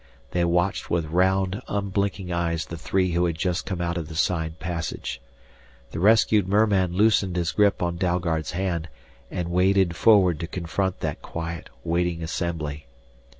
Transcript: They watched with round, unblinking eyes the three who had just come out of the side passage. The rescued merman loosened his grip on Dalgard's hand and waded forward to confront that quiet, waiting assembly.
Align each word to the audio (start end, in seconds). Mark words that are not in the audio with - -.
They 0.31 0.43
watched 0.43 0.89
with 0.89 1.05
round, 1.05 1.61
unblinking 1.67 2.33
eyes 2.33 2.65
the 2.65 2.75
three 2.75 3.11
who 3.11 3.25
had 3.25 3.35
just 3.37 3.67
come 3.67 3.81
out 3.81 3.97
of 3.99 4.07
the 4.07 4.15
side 4.15 4.57
passage. 4.57 5.21
The 5.91 5.99
rescued 5.99 6.47
merman 6.47 6.93
loosened 6.93 7.35
his 7.35 7.51
grip 7.51 7.83
on 7.83 7.97
Dalgard's 7.97 8.53
hand 8.53 8.89
and 9.29 9.51
waded 9.51 9.95
forward 9.95 10.39
to 10.39 10.47
confront 10.47 11.01
that 11.01 11.21
quiet, 11.21 11.69
waiting 11.83 12.23
assembly. 12.23 12.87